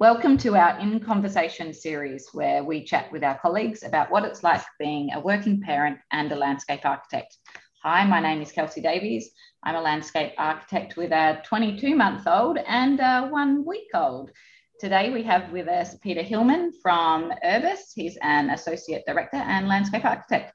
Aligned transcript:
Welcome 0.00 0.38
to 0.38 0.56
our 0.56 0.78
In 0.78 0.98
Conversation 0.98 1.74
series, 1.74 2.30
where 2.32 2.64
we 2.64 2.82
chat 2.82 3.12
with 3.12 3.22
our 3.22 3.38
colleagues 3.38 3.82
about 3.82 4.10
what 4.10 4.24
it's 4.24 4.42
like 4.42 4.62
being 4.78 5.12
a 5.12 5.20
working 5.20 5.60
parent 5.60 5.98
and 6.10 6.32
a 6.32 6.36
landscape 6.36 6.86
architect. 6.86 7.36
Hi, 7.82 8.06
my 8.06 8.18
name 8.18 8.40
is 8.40 8.50
Kelsey 8.50 8.80
Davies. 8.80 9.32
I'm 9.62 9.74
a 9.74 9.80
landscape 9.82 10.32
architect 10.38 10.96
with 10.96 11.12
a 11.12 11.42
22 11.44 11.94
month 11.94 12.26
old 12.26 12.56
and 12.66 12.98
a 12.98 13.28
one 13.28 13.62
week 13.66 13.88
old. 13.92 14.30
Today 14.78 15.10
we 15.10 15.22
have 15.24 15.52
with 15.52 15.68
us 15.68 15.94
Peter 15.96 16.22
Hillman 16.22 16.72
from 16.80 17.30
Urbis. 17.44 17.92
He's 17.94 18.16
an 18.22 18.48
associate 18.48 19.02
director 19.06 19.36
and 19.36 19.68
landscape 19.68 20.06
architect. 20.06 20.54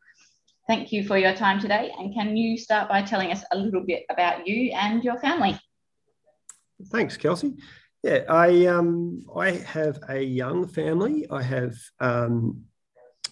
Thank 0.67 0.91
you 0.91 1.05
for 1.05 1.19
your 1.19 1.35
time 1.35 1.59
today. 1.59 1.91
And 1.99 2.15
can 2.15 2.35
you 2.35 2.57
start 2.57 2.89
by 2.89 3.03
telling 3.03 3.31
us 3.31 3.43
a 3.51 3.57
little 3.59 3.85
bit 3.85 4.05
about 4.09 4.47
you 4.47 4.71
and 4.71 5.03
your 5.03 5.19
family? 5.19 5.59
Thanks, 6.89 7.15
Kelsey. 7.15 7.53
Yeah, 8.05 8.23
I 8.29 8.67
um, 8.67 9.25
I 9.35 9.53
have 9.53 9.97
a 10.09 10.21
young 10.21 10.67
family. 10.67 11.25
I 11.31 11.41
have 11.41 11.73
um, 11.99 12.65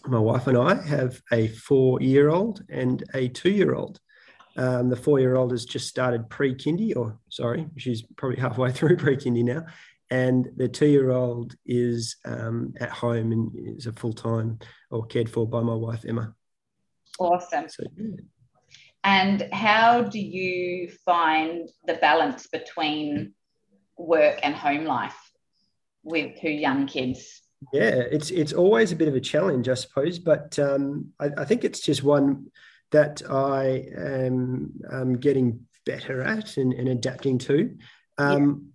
my 0.08 0.18
wife 0.18 0.48
and 0.48 0.58
I 0.58 0.82
have 0.82 1.22
a 1.32 1.50
four-year-old 1.50 2.64
and 2.70 3.04
a 3.14 3.28
two-year-old. 3.28 4.00
Um, 4.58 4.90
the 4.90 4.96
four-year-old 4.96 5.52
has 5.52 5.66
just 5.66 5.88
started 5.88 6.28
pre-kindy, 6.28 6.98
or 6.98 7.20
sorry, 7.30 7.68
she's 7.78 8.02
probably 8.18 8.40
halfway 8.40 8.72
through 8.78 8.98
pre-kindy 8.98 9.44
now, 9.44 9.64
and 10.10 10.50
the 10.58 10.70
two-year-old 10.70 11.54
is 11.68 12.16
um, 12.26 12.74
at 12.80 12.90
home 12.90 13.32
and 13.32 13.78
is 13.78 13.86
a 13.86 13.94
full-time 13.94 14.58
or 14.90 15.06
cared 15.06 15.30
for 15.30 15.48
by 15.48 15.62
my 15.62 15.76
wife 15.76 16.04
Emma. 16.04 16.34
Awesome. 17.20 17.70
So, 17.70 17.84
yeah. 17.96 18.16
And 19.04 19.50
how 19.54 20.02
do 20.02 20.20
you 20.20 20.90
find 21.06 21.70
the 21.86 21.94
balance 21.94 22.48
between 22.48 23.36
work 23.98 24.40
and 24.44 24.56
home 24.56 24.86
life 24.86 25.18
with 26.04 26.40
two 26.40 26.50
young 26.50 26.88
kids? 26.88 27.42
Yeah, 27.72 28.04
it's 28.12 28.30
it's 28.30 28.54
always 28.54 28.92
a 28.92 28.96
bit 28.96 29.08
of 29.08 29.16
a 29.16 29.22
challenge, 29.22 29.70
I 29.70 29.76
suppose, 29.76 30.20
but 30.20 30.60
um, 30.60 31.14
I, 31.20 31.30
I, 31.38 31.46
think 31.46 31.64
it's 31.64 31.80
just 31.80 32.04
one 32.04 32.48
that 32.92 33.22
I 33.30 33.86
am 33.96 34.74
um, 34.92 35.14
getting 35.14 35.62
better 35.86 36.22
at 36.22 36.58
and, 36.58 36.74
and 36.74 36.90
adapting 36.90 37.38
to. 37.40 37.76
Um, 38.18 38.72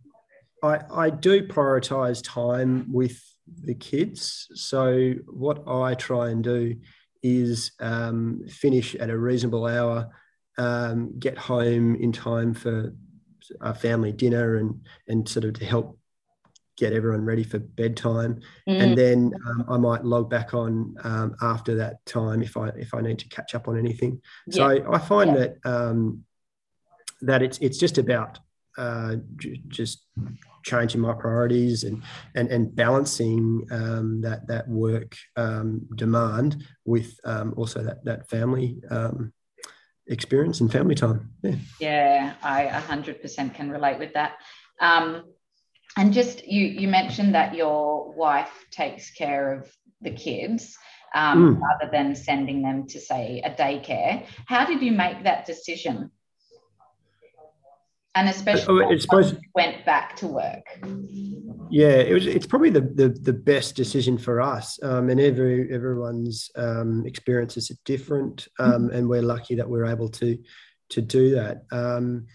yeah. 0.62 0.70
I, 0.70 1.04
I 1.04 1.10
do 1.10 1.46
prioritize 1.46 2.22
time 2.24 2.92
with 2.92 3.20
the 3.62 3.74
kids. 3.74 4.48
So 4.54 5.14
what 5.26 5.66
I 5.68 5.94
try 5.94 6.30
and 6.30 6.42
do 6.42 6.76
is 7.22 7.72
um, 7.80 8.42
finish 8.48 8.94
at 8.94 9.10
a 9.10 9.18
reasonable 9.18 9.66
hour, 9.66 10.08
um, 10.56 11.18
get 11.18 11.38
home 11.38 11.94
in 11.96 12.12
time 12.12 12.54
for 12.54 12.94
a 13.60 13.74
family 13.74 14.12
dinner 14.12 14.56
and 14.56 14.80
and 15.08 15.28
sort 15.28 15.44
of 15.44 15.54
to 15.54 15.64
help 15.64 15.98
get 16.76 16.92
everyone 16.92 17.24
ready 17.24 17.42
for 17.42 17.58
bedtime 17.58 18.40
mm. 18.68 18.80
and 18.80 18.96
then 18.96 19.32
um, 19.48 19.64
i 19.68 19.76
might 19.76 20.04
log 20.04 20.30
back 20.30 20.54
on 20.54 20.94
um, 21.02 21.34
after 21.42 21.74
that 21.74 22.04
time 22.06 22.42
if 22.42 22.56
i 22.56 22.68
if 22.70 22.94
i 22.94 23.00
need 23.00 23.18
to 23.18 23.28
catch 23.28 23.54
up 23.54 23.68
on 23.68 23.78
anything 23.78 24.20
yeah. 24.46 24.54
so 24.54 24.62
I, 24.64 24.94
I, 24.96 24.98
find 24.98 25.30
yeah. 25.30 25.36
that 25.36 25.56
um, 25.64 26.24
that 27.22 27.42
it's 27.42 27.58
it's 27.58 27.78
just 27.78 27.98
about 27.98 28.38
uh, 28.76 29.16
j- 29.36 29.60
just 29.66 30.04
changing 30.62 31.00
my 31.00 31.12
priorities 31.12 31.82
and 31.82 32.02
and 32.36 32.48
and 32.48 32.74
balancing 32.74 33.66
um, 33.72 34.20
that 34.20 34.46
that 34.46 34.68
work 34.68 35.16
um, 35.36 35.86
demand 35.96 36.64
with 36.84 37.18
um, 37.24 37.54
also 37.56 37.82
that 37.82 38.04
that 38.04 38.28
family 38.28 38.78
um, 38.90 39.32
experience 40.08 40.60
and 40.60 40.70
family 40.70 40.94
time. 40.94 41.30
Yeah, 41.42 41.56
yeah 41.80 42.34
I 42.42 42.66
100% 42.66 43.54
can 43.54 43.70
relate 43.70 43.98
with 43.98 44.14
that. 44.14 44.36
Um, 44.80 45.24
and 45.96 46.12
just 46.12 46.46
you 46.46 46.66
you 46.66 46.86
mentioned 46.86 47.34
that 47.34 47.54
your 47.54 48.12
wife 48.12 48.66
takes 48.70 49.10
care 49.10 49.52
of 49.52 49.70
the 50.00 50.10
kids 50.10 50.76
um, 51.14 51.56
mm. 51.56 51.60
rather 51.60 51.90
than 51.90 52.14
sending 52.14 52.62
them 52.62 52.86
to 52.88 53.00
say 53.00 53.42
a 53.44 53.50
daycare. 53.50 54.24
How 54.46 54.64
did 54.64 54.82
you 54.82 54.92
make 54.92 55.24
that 55.24 55.46
decision? 55.46 56.10
And 58.18 58.28
especially 58.28 58.84
oh, 58.84 58.90
it's 58.90 59.04
supposed 59.04 59.36
went 59.54 59.84
back 59.84 60.16
to 60.16 60.26
work. 60.26 60.66
Yeah, 61.70 61.98
it 62.08 62.12
was. 62.12 62.26
It's 62.26 62.46
probably 62.46 62.70
the 62.70 62.80
the, 62.80 63.08
the 63.08 63.32
best 63.32 63.76
decision 63.76 64.18
for 64.18 64.40
us, 64.40 64.78
um, 64.82 65.08
and 65.08 65.20
every 65.20 65.72
everyone's 65.72 66.50
um, 66.56 67.06
experiences 67.06 67.70
are 67.70 67.78
different, 67.84 68.48
um, 68.58 68.72
mm-hmm. 68.72 68.96
and 68.96 69.08
we're 69.08 69.22
lucky 69.22 69.54
that 69.54 69.68
we're 69.68 69.86
able 69.86 70.08
to 70.10 70.36
to 70.90 71.00
do 71.00 71.34
that. 71.36 71.62
Um, 71.70 72.26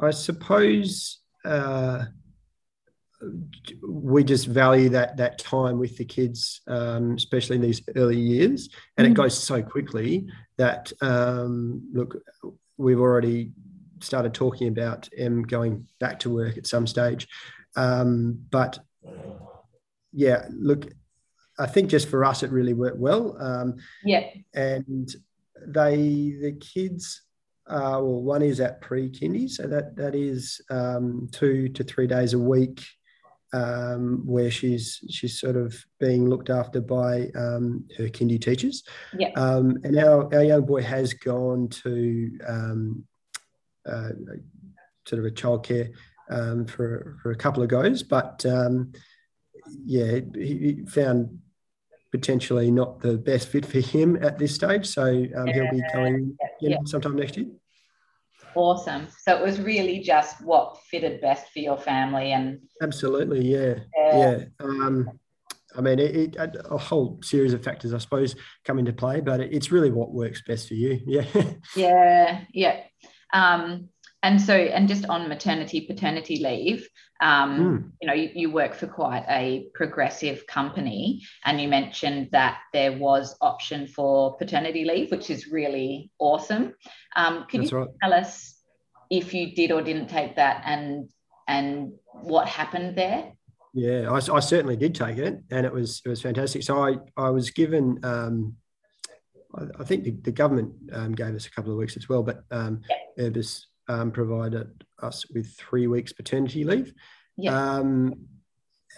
I 0.00 0.10
suppose. 0.10 1.20
Uh, 1.44 2.04
we 3.88 4.24
just 4.24 4.48
value 4.48 4.88
that 4.88 5.16
that 5.16 5.38
time 5.38 5.78
with 5.78 5.96
the 5.96 6.04
kids, 6.04 6.60
um, 6.66 7.14
especially 7.14 7.54
in 7.54 7.62
these 7.62 7.80
early 7.94 8.18
years, 8.18 8.68
and 8.96 9.04
mm-hmm. 9.04 9.12
it 9.12 9.16
goes 9.16 9.38
so 9.38 9.62
quickly 9.62 10.26
that 10.56 10.92
um, 11.00 11.88
look, 11.92 12.16
we've 12.78 12.98
already 12.98 13.52
started 14.02 14.34
talking 14.34 14.68
about 14.68 15.08
Em 15.16 15.42
going 15.42 15.86
back 15.98 16.18
to 16.20 16.30
work 16.30 16.58
at 16.58 16.66
some 16.66 16.86
stage. 16.86 17.28
Um, 17.76 18.44
but 18.50 18.78
yeah, 20.12 20.46
look, 20.50 20.86
I 21.58 21.66
think 21.66 21.90
just 21.90 22.08
for 22.08 22.24
us, 22.24 22.42
it 22.42 22.50
really 22.50 22.74
worked 22.74 22.98
well. 22.98 23.36
Um, 23.40 23.76
yeah. 24.04 24.24
And 24.54 25.14
they, 25.66 26.34
the 26.40 26.56
kids, 26.60 27.22
uh, 27.66 28.00
well, 28.02 28.22
one 28.22 28.42
is 28.42 28.60
at 28.60 28.80
pre-kindy, 28.80 29.48
so 29.48 29.66
that 29.68 29.96
that 29.96 30.14
is 30.14 30.60
um, 30.70 31.28
two 31.30 31.68
to 31.68 31.84
three 31.84 32.06
days 32.06 32.34
a 32.34 32.38
week, 32.38 32.84
um, 33.52 34.22
where 34.26 34.50
she's 34.50 35.00
she's 35.08 35.38
sort 35.38 35.56
of 35.56 35.84
being 36.00 36.28
looked 36.28 36.50
after 36.50 36.80
by 36.80 37.30
um, 37.36 37.86
her 37.96 38.08
kindy 38.08 38.40
teachers. 38.40 38.82
Yeah. 39.16 39.30
Um, 39.36 39.78
and 39.84 39.96
our, 39.98 40.34
our 40.34 40.42
young 40.42 40.64
boy 40.66 40.82
has 40.82 41.14
gone 41.14 41.68
to 41.68 42.30
um, 42.46 43.04
uh, 43.86 44.10
sort 45.06 45.18
of 45.18 45.24
a 45.24 45.30
childcare 45.30 45.92
um, 46.30 46.66
for 46.66 47.16
for 47.22 47.30
a 47.30 47.36
couple 47.36 47.62
of 47.62 47.68
goes, 47.68 48.02
but 48.02 48.44
um, 48.46 48.92
yeah, 49.84 50.20
he 50.34 50.84
found 50.88 51.38
potentially 52.10 52.70
not 52.70 53.00
the 53.00 53.16
best 53.16 53.48
fit 53.48 53.64
for 53.64 53.80
him 53.80 54.16
at 54.22 54.38
this 54.38 54.54
stage. 54.54 54.86
So 54.86 55.02
um, 55.04 55.46
he'll 55.46 55.70
be 55.70 55.82
going 55.92 56.36
yeah. 56.60 56.76
sometime 56.84 57.16
next 57.16 57.36
year. 57.36 57.46
Awesome. 58.54 59.08
So 59.18 59.34
it 59.34 59.42
was 59.42 59.60
really 59.60 60.00
just 60.00 60.44
what 60.44 60.78
fitted 60.90 61.22
best 61.22 61.50
for 61.52 61.60
your 61.60 61.78
family 61.78 62.32
and 62.32 62.60
absolutely, 62.82 63.46
yeah, 63.46 63.76
yeah. 63.96 64.18
yeah. 64.18 64.44
Um, 64.60 65.10
I 65.74 65.80
mean, 65.80 65.98
it, 65.98 66.36
it, 66.36 66.56
a 66.70 66.76
whole 66.76 67.18
series 67.22 67.54
of 67.54 67.64
factors, 67.64 67.94
I 67.94 67.98
suppose, 67.98 68.36
come 68.64 68.78
into 68.78 68.92
play, 68.92 69.22
but 69.22 69.40
it's 69.40 69.72
really 69.72 69.90
what 69.90 70.12
works 70.12 70.42
best 70.46 70.68
for 70.68 70.74
you. 70.74 71.00
Yeah. 71.06 71.24
Yeah. 71.76 72.44
Yeah. 72.52 72.80
Um, 73.32 73.88
and 74.22 74.40
so, 74.40 74.54
and 74.54 74.88
just 74.88 75.04
on 75.06 75.28
maternity 75.28 75.80
paternity 75.80 76.36
leave, 76.36 76.88
um, 77.20 77.58
mm. 77.58 77.90
you 78.00 78.06
know, 78.06 78.14
you, 78.14 78.30
you, 78.34 78.50
work 78.50 78.74
for 78.74 78.86
quite 78.86 79.24
a 79.28 79.66
progressive 79.74 80.46
company, 80.46 81.22
and 81.44 81.60
you 81.60 81.66
mentioned 81.66 82.28
that 82.30 82.58
there 82.72 82.92
was 82.92 83.36
option 83.40 83.86
for 83.86 84.36
paternity 84.36 84.84
leave, 84.84 85.10
which 85.10 85.28
is 85.28 85.48
really 85.48 86.10
awesome. 86.20 86.74
Um, 87.16 87.46
could 87.50 87.62
That's 87.62 87.72
you 87.72 87.78
right. 87.78 87.88
tell 88.00 88.12
us 88.12 88.60
if 89.10 89.34
you 89.34 89.54
did 89.54 89.72
or 89.72 89.82
didn't 89.82 90.08
take 90.08 90.36
that, 90.36 90.62
and 90.66 91.08
and 91.48 91.92
what 92.12 92.46
happened 92.46 92.96
there? 92.96 93.32
Yeah, 93.74 94.10
I, 94.10 94.16
I 94.16 94.40
certainly 94.40 94.76
did 94.76 94.94
take 94.94 95.18
it, 95.18 95.40
and 95.50 95.66
it 95.66 95.72
was 95.72 96.00
it 96.04 96.08
was 96.08 96.22
fantastic. 96.22 96.62
So 96.62 96.80
I 96.84 96.96
I 97.16 97.30
was 97.30 97.50
given. 97.50 97.98
Um, 98.04 98.56
I 99.78 99.84
think 99.84 100.04
the, 100.04 100.10
the 100.10 100.32
government 100.32 100.72
um, 100.92 101.12
gave 101.12 101.34
us 101.34 101.46
a 101.46 101.50
couple 101.50 101.72
of 101.72 101.78
weeks 101.78 101.96
as 101.96 102.08
well, 102.08 102.22
but 102.22 102.44
um, 102.50 102.80
Urbis 103.18 103.66
um, 103.88 104.10
provided 104.10 104.84
us 105.02 105.28
with 105.30 105.54
three 105.56 105.86
weeks 105.86 106.12
paternity 106.12 106.64
leave. 106.64 106.94
Yeah. 107.36 107.74
Um, 107.74 108.14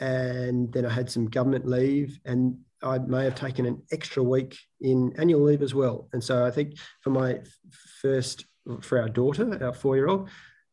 and 0.01 0.73
then 0.73 0.87
I 0.87 0.91
had 0.91 1.11
some 1.11 1.27
government 1.27 1.67
leave, 1.67 2.19
and 2.25 2.59
I 2.83 2.99
may 2.99 3.25
have 3.25 3.35
taken 3.35 3.67
an 3.67 3.83
extra 3.93 4.23
week 4.23 4.59
in 4.81 5.13
annual 5.19 5.43
leave 5.43 5.63
as 5.63 5.75
well. 5.75 6.09
And 6.13 6.23
so 6.23 6.45
I 6.45 6.51
think 6.51 6.75
for 7.01 7.11
my 7.11 7.41
first, 8.01 8.45
for 8.81 9.01
our 9.01 9.09
daughter, 9.09 9.59
our 9.63 9.73
four 9.73 9.97
year 9.97 10.09
old, 10.09 10.29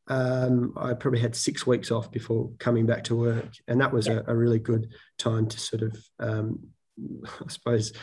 um, 0.07 0.73
I 0.75 0.93
probably 0.93 1.19
had 1.19 1.35
six 1.35 1.65
weeks 1.65 1.91
off 1.91 2.11
before 2.11 2.51
coming 2.59 2.85
back 2.85 3.03
to 3.05 3.15
work. 3.15 3.49
And 3.67 3.79
that 3.79 3.93
was 3.93 4.07
yeah. 4.07 4.21
a, 4.27 4.31
a, 4.31 4.35
really 4.35 4.59
good 4.59 4.89
time 5.17 5.47
to 5.47 5.59
sort 5.59 5.83
of, 5.83 5.97
um, 6.19 6.59
I 7.23 7.47
suppose, 7.47 7.93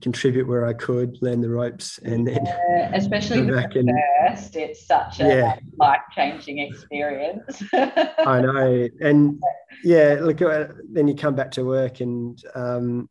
contribute 0.00 0.46
where 0.46 0.66
I 0.66 0.72
could, 0.72 1.18
learn 1.22 1.40
the 1.40 1.50
ropes, 1.50 1.98
and 1.98 2.26
then 2.26 2.44
yeah, 2.44 2.90
especially 2.94 3.42
the 3.42 3.52
back 3.52 3.74
and, 3.74 3.90
first, 4.28 4.56
it's 4.56 4.86
such 4.86 5.20
a 5.20 5.24
yeah. 5.24 5.58
life 5.78 6.00
changing 6.14 6.58
experience. 6.58 7.62
I 7.72 8.40
know, 8.40 8.88
and 9.00 9.42
yeah, 9.84 10.18
look, 10.20 10.42
uh, 10.42 10.68
then 10.90 11.08
you 11.08 11.14
come 11.14 11.34
back 11.34 11.50
to 11.52 11.64
work 11.64 12.00
and 12.00 12.42
um, 12.54 13.08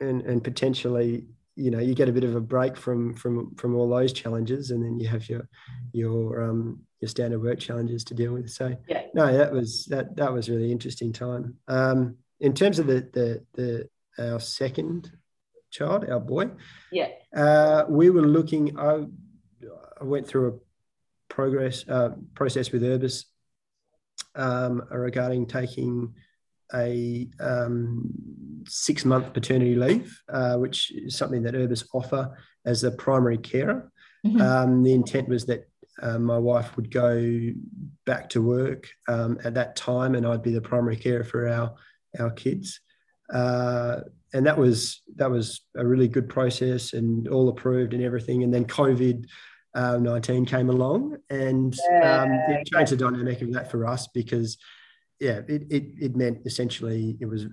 and 0.00 0.22
and 0.22 0.42
potentially, 0.42 1.26
you 1.56 1.70
know, 1.70 1.80
you 1.80 1.94
get 1.94 2.08
a 2.08 2.12
bit 2.12 2.24
of 2.24 2.34
a 2.34 2.40
break 2.40 2.76
from 2.76 3.14
from 3.14 3.54
from 3.56 3.74
all 3.74 3.88
those 3.88 4.12
challenges, 4.12 4.70
and 4.70 4.84
then 4.84 4.98
you 4.98 5.08
have 5.08 5.28
your 5.28 5.48
your 5.92 6.42
um, 6.42 6.80
your 7.00 7.08
standard 7.08 7.42
work 7.42 7.58
challenges 7.58 8.04
to 8.04 8.14
deal 8.14 8.32
with. 8.32 8.50
So 8.50 8.76
yeah. 8.88 9.02
no, 9.14 9.36
that 9.36 9.52
was 9.52 9.86
that 9.86 10.16
that 10.16 10.32
was 10.32 10.48
really 10.48 10.72
interesting 10.72 11.12
time. 11.12 11.56
Um, 11.68 12.16
in 12.40 12.54
terms 12.54 12.78
of 12.78 12.86
the 12.86 13.08
the 13.12 13.44
the 13.54 13.88
our 14.18 14.40
second 14.40 15.10
child, 15.70 16.08
our 16.08 16.20
boy, 16.20 16.50
yeah, 16.92 17.08
uh, 17.36 17.84
we 17.88 18.10
were 18.10 18.26
looking. 18.26 18.78
I, 18.78 19.06
I 20.00 20.04
went 20.04 20.26
through 20.26 20.48
a 20.48 21.32
progress 21.32 21.84
uh, 21.88 22.10
process 22.34 22.72
with 22.72 22.82
Urbis 22.82 23.24
um, 24.34 24.82
regarding 24.90 25.46
taking 25.46 26.14
a 26.74 27.28
um, 27.40 28.10
six 28.66 29.04
month 29.04 29.32
paternity 29.32 29.74
leave, 29.74 30.20
uh, 30.28 30.56
which 30.56 30.90
is 30.92 31.16
something 31.16 31.42
that 31.42 31.54
Urbis 31.54 31.84
offer 31.92 32.36
as 32.64 32.84
a 32.84 32.90
primary 32.90 33.38
carer. 33.38 33.90
Mm-hmm. 34.26 34.40
Um, 34.40 34.82
the 34.82 34.92
intent 34.92 35.28
was 35.28 35.46
that 35.46 35.68
uh, 36.02 36.18
my 36.18 36.38
wife 36.38 36.76
would 36.76 36.90
go 36.90 37.50
back 38.04 38.28
to 38.30 38.42
work 38.42 38.88
um, 39.08 39.38
at 39.44 39.54
that 39.54 39.76
time, 39.76 40.14
and 40.14 40.26
I'd 40.26 40.42
be 40.42 40.52
the 40.52 40.60
primary 40.60 40.96
carer 40.96 41.24
for 41.24 41.48
our 41.48 41.74
our 42.18 42.30
kids. 42.30 42.80
Uh, 43.32 44.00
and 44.32 44.46
that 44.46 44.58
was 44.58 45.02
that 45.16 45.30
was 45.30 45.62
a 45.76 45.86
really 45.86 46.08
good 46.08 46.28
process 46.28 46.92
and 46.92 47.28
all 47.28 47.48
approved 47.48 47.94
and 47.94 48.02
everything. 48.02 48.42
And 48.42 48.52
then 48.52 48.64
COVID 48.64 49.26
uh, 49.74 49.96
nineteen 49.98 50.44
came 50.44 50.70
along, 50.70 51.16
and 51.30 51.74
um, 52.02 52.30
it 52.48 52.66
changed 52.66 52.92
the 52.92 52.96
dynamic 52.96 53.40
of 53.42 53.52
that 53.52 53.70
for 53.70 53.86
us 53.86 54.06
because 54.08 54.58
yeah, 55.20 55.40
it, 55.48 55.64
it, 55.70 55.84
it 56.00 56.16
meant 56.16 56.46
essentially 56.46 57.16
it 57.20 57.26
was 57.26 57.46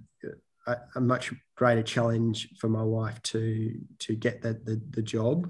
a, 0.67 0.77
a, 0.95 1.01
much 1.01 1.33
greater 1.55 1.81
challenge 1.81 2.49
for 2.59 2.69
my 2.69 2.83
wife 2.83 3.21
to 3.23 3.73
to 3.99 4.15
get 4.15 4.41
that 4.43 4.65
the, 4.65 4.81
the 4.91 5.01
job 5.01 5.49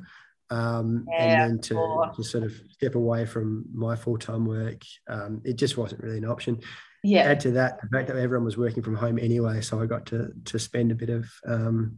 um, 0.49 1.05
yeah, 1.09 1.23
and 1.23 1.41
then 1.41 1.59
to, 1.59 2.11
to, 2.15 2.23
sort 2.23 2.43
of 2.43 2.53
step 2.69 2.95
away 2.95 3.25
from 3.25 3.65
my 3.73 3.95
full-time 3.95 4.45
work. 4.45 4.81
Um, 5.09 5.41
it 5.43 5.55
just 5.55 5.75
wasn't 5.75 6.03
really 6.03 6.19
an 6.19 6.25
option 6.25 6.61
yeah 7.05 7.21
add 7.21 7.39
to 7.39 7.51
that 7.51 7.79
the 7.81 7.87
fact 7.89 8.07
that 8.07 8.17
everyone 8.17 8.45
was 8.45 8.57
working 8.57 8.83
from 8.83 8.95
home 8.95 9.19
anyway 9.19 9.61
so 9.61 9.81
i 9.81 9.85
got 9.85 10.05
to 10.05 10.31
to 10.43 10.59
spend 10.59 10.91
a 10.91 10.95
bit 10.95 11.09
of 11.09 11.25
um, 11.47 11.97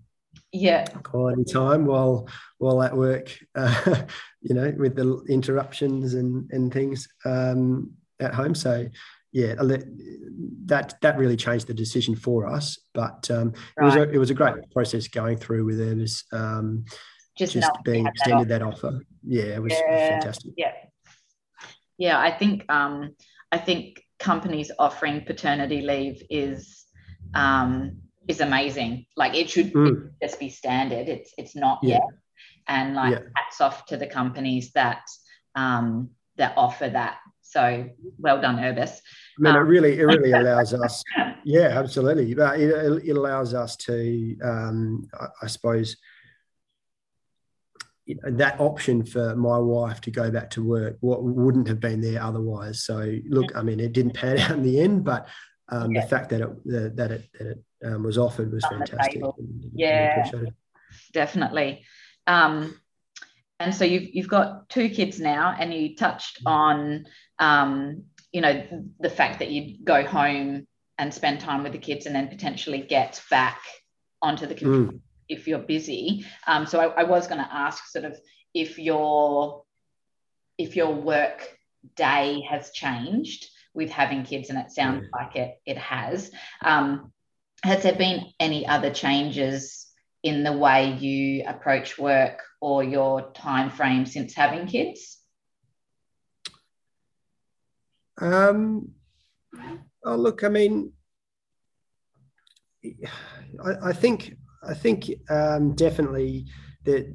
yeah 0.52 0.86
quality 0.86 1.44
time 1.44 1.86
while 1.86 2.28
while 2.58 2.82
at 2.84 2.96
work 2.96 3.38
uh, 3.56 4.04
you 4.42 4.54
know 4.54 4.74
with 4.78 4.96
the 4.96 5.24
interruptions 5.30 6.14
and 6.14 6.50
and 6.52 6.74
things 6.74 7.08
um, 7.26 7.92
at 8.20 8.34
home 8.34 8.54
so 8.54 8.88
yeah, 9.38 9.54
that 10.66 10.96
that 11.02 11.18
really 11.18 11.36
changed 11.36 11.68
the 11.68 11.74
decision 11.74 12.16
for 12.16 12.48
us. 12.48 12.80
But 12.94 13.30
um, 13.30 13.54
right. 13.78 13.82
it 13.82 13.84
was 13.84 13.96
a, 13.96 14.10
it 14.14 14.18
was 14.18 14.30
a 14.30 14.34
great 14.34 14.56
process 14.72 15.08
going 15.08 15.38
through 15.38 15.66
with 15.66 15.80
Urbis. 15.80 16.24
Um, 16.32 16.86
just, 17.38 17.54
just 17.54 17.72
being 17.84 18.08
extended 18.08 18.48
that 18.48 18.64
offer. 18.64 18.82
that 18.82 18.88
offer. 18.96 19.06
Yeah, 19.24 19.44
it 19.44 19.62
was 19.62 19.74
yeah. 19.74 20.10
fantastic. 20.10 20.54
Yeah, 20.58 20.72
yeah. 22.00 22.20
I 22.20 22.32
think 22.32 22.66
um, 22.68 23.16
I 23.52 23.60
think 23.60 24.02
companies 24.20 24.72
offering 24.80 25.22
paternity 25.22 25.82
leave 25.82 26.22
is 26.30 26.86
um, 27.34 28.02
is 28.28 28.42
amazing. 28.42 29.06
Like 29.16 29.36
it 29.36 29.50
should 29.50 29.74
mm. 29.74 30.12
just 30.22 30.40
be 30.40 30.50
standard. 30.50 31.08
It's 31.08 31.34
it's 31.38 31.56
not 31.56 31.80
yeah. 31.82 31.96
yet. 31.96 32.02
And 32.68 32.96
like 32.96 33.14
yeah. 33.14 33.20
hats 33.36 33.62
off 33.62 33.86
to 33.88 33.98
the 33.98 34.08
companies 34.08 34.72
that 34.74 35.02
um, 35.56 36.10
that 36.38 36.54
offer 36.58 36.90
that. 36.90 37.18
So 37.42 37.90
well 38.20 38.42
done, 38.42 38.58
Urbis. 38.58 39.00
I 39.40 39.42
mean, 39.42 39.56
um, 39.56 39.62
it 39.62 39.70
really, 39.70 40.00
it 40.00 40.04
really 40.06 40.32
allows 40.34 40.74
us. 40.74 41.04
Yeah, 41.46 41.80
absolutely. 41.80 42.34
But 42.34 42.60
it, 42.60 43.08
it 43.08 43.16
allows 43.16 43.54
us 43.54 43.78
to, 43.78 44.36
um, 44.44 45.08
I, 45.18 45.28
I 45.44 45.48
suppose, 45.48 45.96
that 48.24 48.60
option 48.60 49.06
for 49.06 49.36
my 49.36 49.58
wife 49.58 50.02
to 50.02 50.12
go 50.12 50.32
back 50.32 50.50
to 50.52 50.64
work 50.64 50.98
what 51.02 51.24
wouldn't 51.24 51.68
have 51.68 51.80
been 51.80 52.02
there 52.02 52.22
otherwise. 52.22 52.84
So 52.84 53.14
look 53.30 53.56
i 53.56 53.62
mean 53.62 53.80
it 53.80 53.94
didn't 53.94 54.14
pan 54.14 54.40
out 54.40 54.52
in 54.52 54.64
the 54.64 54.80
end 54.80 55.04
but 55.04 55.28
um, 55.70 55.92
yeah. 55.92 56.02
the 56.02 56.08
fact 56.08 56.30
that 56.30 56.42
it 56.42 56.96
that 56.96 57.12
it, 57.12 57.30
that 57.34 57.48
it 57.48 57.64
um, 57.86 58.04
was 58.04 58.18
offered 58.18 58.52
was 58.52 58.64
On 58.66 58.80
fantastic. 58.80 59.22
Yeah. 59.74 60.32
definitely. 61.14 61.86
Um, 62.26 62.80
and 63.60 63.74
so 63.74 63.86
you've 63.86 64.16
you've 64.16 64.30
got 64.30 64.70
two 64.70 64.90
kids 64.90 65.20
now 65.20 65.56
and 65.58 65.74
you 65.74 65.96
touched 65.96 66.40
on 66.46 67.06
um, 67.40 68.04
you 68.32 68.42
know 68.42 68.66
the 69.00 69.10
fact 69.10 69.40
that 69.40 69.52
you'd 69.52 69.84
go 69.84 70.06
home 70.06 70.68
and 70.98 71.14
spend 71.14 71.40
time 71.40 71.64
with 71.64 71.74
the 71.74 71.78
kids 71.78 72.06
and 72.06 72.16
then 72.16 72.28
potentially 72.28 72.82
get 72.82 73.22
back 73.30 73.60
onto 74.22 74.46
the 74.46 74.56
computer. 74.56 74.94
mm. 74.94 75.00
If 75.30 75.48
you're 75.48 75.60
busy. 75.60 76.26
Um, 76.46 76.66
so 76.66 76.80
I, 76.80 77.02
I 77.02 77.04
was 77.04 77.28
going 77.28 77.44
to 77.44 77.54
ask 77.54 77.88
sort 77.88 78.06
of 78.06 78.18
if 78.54 78.80
your 78.80 79.64
if 80.58 80.76
your 80.76 80.94
work 80.94 81.58
day 81.96 82.42
has 82.50 82.72
changed 82.72 83.48
with 83.74 83.92
having 83.92 84.24
kids 84.24 84.50
and 84.50 84.58
it 84.58 84.72
sounds 84.72 85.06
mm. 85.06 85.10
like 85.14 85.36
it 85.36 85.60
it 85.66 85.78
has. 85.78 86.32
Um, 86.62 87.12
has 87.64 87.84
there 87.84 87.96
been 87.96 88.26
any 88.40 88.68
other 88.68 88.92
changes 88.92 89.88
in 90.24 90.44
the 90.44 90.54
way 90.54 90.94
you 90.94 91.44
approach 91.48 91.98
work 91.98 92.42
or 92.60 92.84
your 92.84 93.32
time 93.32 93.70
frame 93.70 94.06
since 94.06 94.34
having 94.34 94.68
kids? 94.68 95.18
Um, 98.20 98.92
oh, 100.04 100.16
look, 100.16 100.44
I 100.44 100.50
mean, 100.50 100.92
I, 102.84 103.90
I 103.90 103.94
think 103.94 104.36
I 104.64 104.74
think 104.74 105.12
um, 105.30 105.76
definitely 105.76 106.46
that 106.86 107.12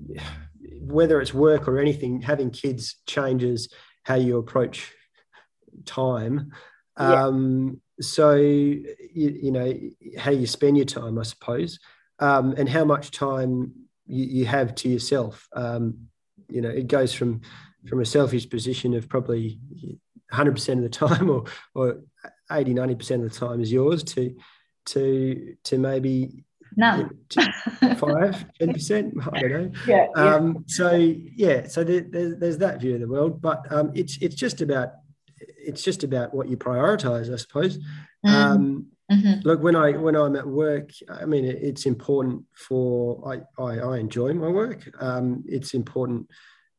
whether 0.81 1.21
it's 1.21 1.35
work 1.35 1.69
or 1.69 1.79
anything, 1.79 2.21
having 2.21 2.51
kids 2.51 2.97
changes 3.07 3.73
how 4.05 4.17
you 4.17 4.39
approach 4.39 4.93
time. 5.85 6.53
Yeah. 6.99 7.25
Um, 7.25 7.81
so 8.01 8.35
you, 8.35 8.91
you, 9.15 9.51
know 9.53 9.73
how 10.19 10.31
you 10.31 10.47
spend 10.47 10.77
your 10.77 10.87
time, 10.87 11.19
I 11.19 11.23
suppose, 11.23 11.79
um, 12.19 12.55
and 12.57 12.69
how 12.69 12.85
much 12.85 13.11
time 13.11 13.73
you, 14.07 14.25
you 14.25 14.47
have 14.47 14.75
to 14.77 14.89
yourself. 14.89 15.49
Um, 15.55 16.09
you 16.49 16.61
know, 16.61 16.69
it 16.69 16.89
goes 16.89 17.15
from 17.15 17.43
from 17.89 18.01
a 18.01 18.05
selfish 18.05 18.49
position 18.49 18.95
of 18.95 19.09
probably 19.09 19.59
100% 20.33 20.73
of 20.77 20.83
the 20.83 20.89
time 20.89 21.31
or, 21.31 21.45
or 21.75 22.01
80, 22.51 22.75
90% 22.75 23.25
of 23.25 23.33
the 23.33 23.39
time 23.39 23.61
is 23.61 23.73
yours 23.73 24.03
to, 24.05 24.35
to, 24.87 25.57
to 25.65 25.79
maybe 25.79 26.45
no 26.77 27.09
five, 27.97 28.45
10%, 28.61 29.29
I 29.33 29.41
don't 29.41 29.51
know. 29.51 29.71
Yeah, 29.87 30.07
yeah. 30.17 30.35
Um, 30.35 30.65
so 30.67 30.95
yeah, 30.95 31.67
so 31.69 31.85
there, 31.85 32.01
there's, 32.01 32.39
there's 32.39 32.59
that 32.59 32.81
view 32.81 32.95
of 32.95 33.01
the 33.01 33.09
world, 33.09 33.41
but 33.41 33.61
um, 33.71 33.93
it's, 33.95 34.19
it's 34.21 34.35
just 34.35 34.61
about, 34.61 34.93
it's 35.39 35.83
just 35.83 36.05
about 36.05 36.35
what 36.35 36.49
you 36.49 36.57
prioritize, 36.57 37.33
I 37.33 37.37
suppose. 37.37 37.79
Mm. 38.25 38.31
Um, 38.31 38.87
Mm-hmm. 39.11 39.47
Look, 39.47 39.63
when 39.63 39.77
I 39.77 39.91
when 39.93 40.15
I'm 40.15 40.37
at 40.37 40.47
work, 40.47 40.91
I 41.11 41.27
mean 41.27 41.45
it, 41.45 41.59
it's 41.61 41.85
important 41.85 42.45
for 42.55 43.21
I, 43.31 43.63
I, 43.63 43.79
I 43.79 43.99
enjoy 43.99 44.33
my 44.33 44.49
work. 44.49 44.89
Um, 45.01 45.45
it's 45.47 45.75
important 45.75 46.29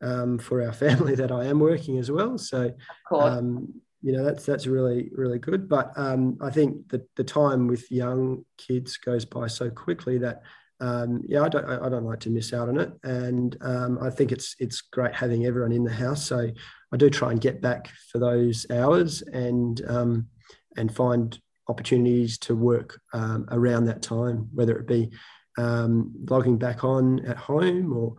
um, 0.02 0.40
for 0.40 0.64
our 0.64 0.74
family 0.86 1.16
that 1.16 1.32
I 1.32 1.46
am 1.46 1.60
working 1.60 1.98
as 1.98 2.10
well. 2.10 2.38
So, 2.38 2.72
um, 3.12 3.82
you 4.04 4.12
know, 4.12 4.24
that's 4.24 4.46
that's 4.46 4.68
really 4.68 5.10
really 5.16 5.40
good. 5.40 5.70
But 5.70 5.94
um, 5.96 6.38
I 6.42 6.50
think 6.50 6.90
that 6.90 7.08
the 7.16 7.24
time 7.24 7.68
with 7.68 7.90
young 7.90 8.44
kids 8.58 8.98
goes 8.98 9.26
by 9.26 9.48
so 9.48 9.70
quickly 9.70 10.18
that. 10.20 10.44
Um, 10.80 11.22
yeah, 11.26 11.44
I 11.44 11.50
don't. 11.50 11.66
I 11.66 11.88
don't 11.88 12.04
like 12.04 12.20
to 12.22 12.30
miss 12.30 12.52
out 12.52 12.68
on 12.68 12.78
it, 12.78 12.92
and 13.04 13.56
um, 13.62 14.00
I 14.02 14.10
think 14.10 14.34
it's 14.34 14.56
it's 14.60 14.82
great 14.82 15.16
having 15.16 15.46
everyone 15.46 15.72
in 15.72 15.86
the 15.86 15.94
house. 15.94 16.26
So 16.26 16.50
I 16.92 16.98
do 16.98 17.10
try 17.10 17.32
and 17.32 17.40
get 17.40 17.62
back 17.62 17.90
for 18.12 18.18
those 18.18 18.66
hours 18.70 19.22
and 19.22 19.82
um, 19.88 20.28
and 20.76 20.94
find 20.94 21.40
opportunities 21.70 22.38
to 22.40 22.56
work 22.56 23.00
around 23.14 23.86
that 23.86 24.02
time, 24.02 24.50
whether 24.54 24.78
it 24.78 24.86
be 24.86 25.12
logging 25.58 26.58
back 26.58 26.84
on 26.84 27.26
at 27.28 27.38
home 27.38 27.94
or 27.96 28.16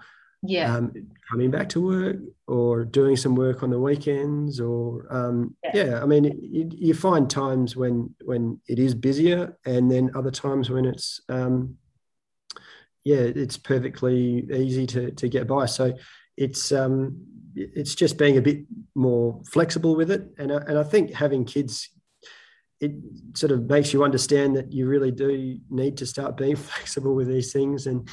yeah 0.46 0.76
um, 0.76 0.92
coming 1.28 1.50
back 1.50 1.68
to 1.68 1.80
work 1.80 2.16
or 2.46 2.84
doing 2.84 3.16
some 3.16 3.34
work 3.34 3.62
on 3.62 3.70
the 3.70 3.78
weekends 3.78 4.60
or 4.60 5.06
um, 5.10 5.54
yeah. 5.64 5.70
yeah. 5.74 6.02
i 6.02 6.06
mean 6.06 6.24
you, 6.24 6.68
you, 6.70 6.94
find 6.94 7.30
times 7.30 7.76
when 7.76 8.14
when 8.24 8.60
it 8.68 8.78
is 8.78 8.94
busier 8.94 9.56
and 9.64 9.90
then 9.90 10.10
other 10.14 10.30
times 10.30 10.70
when 10.70 10.84
it's 10.84 11.20
um, 11.28 11.76
yeah 13.04 13.18
it's 13.18 13.56
perfectly 13.56 14.46
easy 14.52 14.86
to 14.86 15.10
to 15.12 15.28
get 15.28 15.46
by 15.46 15.66
so 15.66 15.92
it's 16.36 16.72
um 16.72 17.16
it's 17.56 17.94
just 17.94 18.18
being 18.18 18.36
a 18.36 18.42
bit 18.42 18.64
more 18.94 19.40
flexible 19.46 19.94
with 19.94 20.10
it 20.10 20.28
and 20.38 20.52
I, 20.52 20.56
and 20.56 20.78
I 20.78 20.82
think 20.82 21.12
having 21.12 21.44
kids 21.44 21.88
it 22.80 22.92
sort 23.34 23.52
of 23.52 23.68
makes 23.68 23.92
you 23.92 24.02
understand 24.02 24.56
that 24.56 24.72
you 24.72 24.86
really 24.86 25.12
do 25.12 25.58
need 25.70 25.96
to 25.98 26.06
start 26.06 26.36
being 26.36 26.56
flexible 26.68 27.14
with 27.14 27.28
these 27.28 27.52
things 27.52 27.86
and 27.86 28.08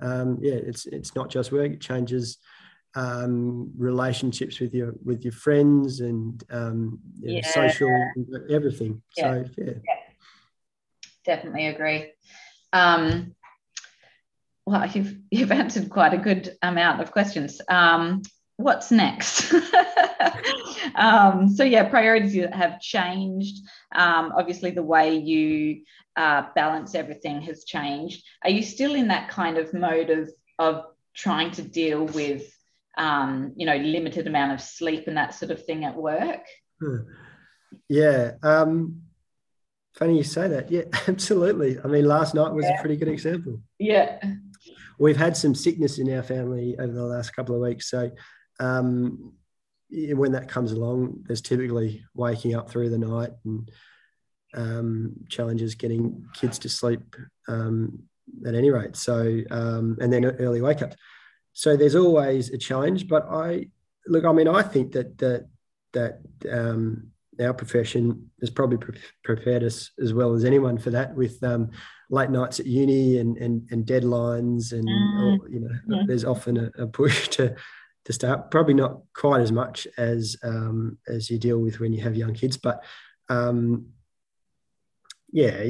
um, 0.00 0.38
yeah, 0.40 0.54
it's 0.54 0.86
it's 0.86 1.14
not 1.14 1.30
just 1.30 1.52
work; 1.52 1.72
it 1.72 1.80
changes 1.80 2.38
um, 2.94 3.72
relationships 3.76 4.60
with 4.60 4.74
your 4.74 4.94
with 5.04 5.24
your 5.24 5.32
friends 5.32 6.00
and 6.00 6.42
um, 6.50 6.98
you 7.20 7.36
know, 7.36 7.40
social 7.42 8.10
everything. 8.50 9.02
Yeah. 9.16 9.44
So 9.44 9.50
yeah. 9.58 9.72
yeah. 9.84 9.94
definitely 11.24 11.66
agree. 11.68 12.12
Um, 12.72 13.34
well, 14.66 14.86
you've 14.86 15.16
you've 15.30 15.52
answered 15.52 15.90
quite 15.90 16.14
a 16.14 16.18
good 16.18 16.56
amount 16.62 17.00
of 17.00 17.12
questions. 17.12 17.60
What's 18.56 18.92
next? 18.92 19.52
um, 20.94 21.48
so 21.48 21.64
yeah, 21.64 21.88
priorities 21.88 22.46
have 22.52 22.80
changed. 22.80 23.66
Um, 23.94 24.32
obviously, 24.36 24.70
the 24.70 24.82
way 24.82 25.16
you 25.16 25.82
uh, 26.16 26.44
balance 26.54 26.94
everything 26.94 27.40
has 27.42 27.64
changed. 27.64 28.24
Are 28.44 28.50
you 28.50 28.62
still 28.62 28.94
in 28.94 29.08
that 29.08 29.28
kind 29.28 29.58
of 29.58 29.74
mode 29.74 30.10
of 30.10 30.30
of 30.58 30.84
trying 31.14 31.50
to 31.52 31.62
deal 31.62 32.04
with 32.06 32.48
um, 32.96 33.52
you 33.56 33.66
know 33.66 33.76
limited 33.76 34.26
amount 34.26 34.52
of 34.52 34.60
sleep 34.60 35.08
and 35.08 35.16
that 35.16 35.34
sort 35.34 35.50
of 35.50 35.64
thing 35.64 35.84
at 35.84 35.96
work? 35.96 36.44
Hmm. 36.80 36.98
Yeah. 37.88 38.32
Um, 38.42 39.02
funny 39.94 40.16
you 40.16 40.24
say 40.24 40.48
that. 40.48 40.70
Yeah, 40.70 40.82
absolutely. 41.08 41.78
I 41.82 41.88
mean, 41.88 42.04
last 42.04 42.34
night 42.34 42.52
was 42.52 42.64
yeah. 42.64 42.78
a 42.78 42.80
pretty 42.80 42.96
good 42.96 43.08
example. 43.08 43.60
Yeah. 43.78 44.20
We've 44.98 45.16
had 45.16 45.36
some 45.36 45.56
sickness 45.56 45.98
in 45.98 46.14
our 46.14 46.22
family 46.22 46.76
over 46.78 46.92
the 46.92 47.04
last 47.04 47.34
couple 47.34 47.56
of 47.56 47.60
weeks, 47.60 47.90
so 47.90 48.12
um, 48.60 49.32
when 49.90 50.32
that 50.32 50.48
comes 50.48 50.72
along, 50.72 51.24
there's 51.26 51.40
typically 51.40 52.04
waking 52.14 52.54
up 52.54 52.70
through 52.70 52.90
the 52.90 52.98
night 52.98 53.30
and 53.44 53.70
um, 54.54 55.14
challenges 55.28 55.74
getting 55.74 56.26
kids 56.34 56.58
to 56.60 56.68
sleep 56.68 57.16
um, 57.48 58.04
at 58.46 58.54
any 58.54 58.70
rate. 58.70 58.96
So, 58.96 59.40
um, 59.50 59.98
and 60.00 60.12
then 60.12 60.24
early 60.24 60.60
wake 60.60 60.82
up. 60.82 60.94
So 61.52 61.76
there's 61.76 61.94
always 61.94 62.50
a 62.50 62.58
challenge. 62.58 63.08
But 63.08 63.26
I 63.30 63.68
look, 64.06 64.24
I 64.24 64.32
mean, 64.32 64.48
I 64.48 64.62
think 64.62 64.92
that 64.92 65.18
that 65.18 65.48
that 65.92 66.20
um, 66.50 67.10
our 67.40 67.54
profession 67.54 68.30
has 68.40 68.50
probably 68.50 68.78
pre- 68.78 68.98
prepared 69.22 69.62
us 69.62 69.90
as 70.00 70.12
well 70.12 70.34
as 70.34 70.44
anyone 70.44 70.78
for 70.78 70.90
that 70.90 71.14
with 71.14 71.42
um, 71.42 71.70
late 72.10 72.30
nights 72.30 72.60
at 72.60 72.66
uni 72.66 73.18
and 73.18 73.36
and, 73.38 73.68
and 73.70 73.86
deadlines 73.86 74.72
and 74.72 74.88
mm. 74.88 75.40
or, 75.40 75.48
you 75.48 75.60
know 75.60 75.96
yeah. 75.96 76.02
there's 76.06 76.24
often 76.24 76.56
a, 76.56 76.82
a, 76.82 76.86
push 76.86 77.28
to 77.36 77.54
to 78.04 78.12
start. 78.12 78.50
Probably 78.50 78.74
not 78.74 79.00
quite 79.14 79.40
as 79.40 79.52
much 79.52 79.86
as 79.96 80.36
um, 80.42 80.98
as 81.08 81.30
you 81.30 81.38
deal 81.38 81.58
with 81.58 81.80
when 81.80 81.92
you 81.92 82.02
have 82.02 82.16
young 82.16 82.34
kids, 82.34 82.56
but 82.56 82.82
um, 83.28 83.86
yeah, 85.32 85.64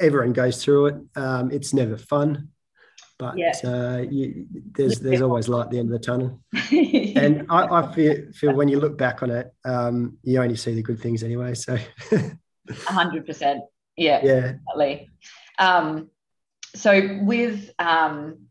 everyone 0.00 0.32
goes 0.32 0.62
through 0.62 0.86
it. 0.86 0.96
Um, 1.16 1.50
it's 1.50 1.72
never 1.72 1.96
fun, 1.96 2.48
but 3.18 3.38
yeah. 3.38 3.52
uh, 3.64 4.04
you, 4.10 4.46
there's 4.72 5.00
there's 5.00 5.22
always 5.22 5.48
light 5.48 5.64
at 5.64 5.70
the 5.70 5.78
end 5.78 5.92
of 5.92 6.00
the 6.00 6.06
tunnel. 6.06 6.40
and 6.72 7.46
I, 7.50 7.66
I, 7.66 7.92
feel, 7.94 8.32
feel 8.32 8.54
when 8.54 8.68
you 8.68 8.80
look 8.80 8.98
back 8.98 9.22
on 9.22 9.30
it, 9.30 9.52
um, 9.64 10.18
you 10.22 10.40
only 10.40 10.56
see 10.56 10.74
the 10.74 10.82
good 10.82 11.00
things 11.00 11.22
anyway. 11.22 11.54
So, 11.54 11.78
hundred 12.86 13.26
percent, 13.26 13.62
yeah, 13.96 14.20
yeah, 14.22 14.40
definitely. 14.52 15.10
Um, 15.58 16.10
so 16.74 17.18
with 17.22 17.70
um, 17.78 18.46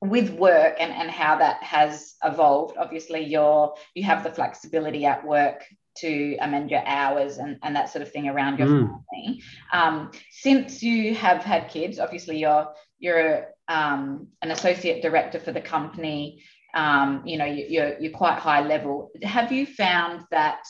with 0.00 0.30
work 0.30 0.76
and, 0.78 0.92
and 0.92 1.10
how 1.10 1.38
that 1.38 1.62
has 1.62 2.14
evolved 2.22 2.76
obviously 2.78 3.24
you're 3.24 3.74
you 3.94 4.04
have 4.04 4.22
the 4.22 4.30
flexibility 4.30 5.06
at 5.06 5.26
work 5.26 5.64
to 5.96 6.36
amend 6.42 6.70
your 6.70 6.86
hours 6.86 7.38
and, 7.38 7.58
and 7.62 7.74
that 7.74 7.90
sort 7.90 8.02
of 8.02 8.12
thing 8.12 8.28
around 8.28 8.58
your 8.58 8.68
mm. 8.68 9.00
family. 9.10 9.42
Um, 9.72 10.10
since 10.30 10.82
you 10.82 11.14
have 11.14 11.42
had 11.42 11.70
kids 11.70 11.98
obviously 11.98 12.38
you're 12.38 12.68
you're 12.98 13.46
um, 13.68 14.28
an 14.42 14.50
associate 14.50 15.02
director 15.02 15.38
for 15.38 15.52
the 15.52 15.60
company. 15.60 16.42
Um, 16.74 17.22
you 17.24 17.38
know 17.38 17.46
you, 17.46 17.80
are 17.80 17.96
you're 17.98 18.12
quite 18.12 18.38
high 18.38 18.62
level. 18.62 19.10
Have 19.22 19.50
you 19.50 19.64
found 19.64 20.24
that 20.30 20.60